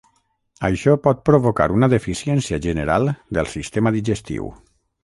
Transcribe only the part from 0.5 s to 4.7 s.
Això pot provocar una deficiència general del sistema digestiu.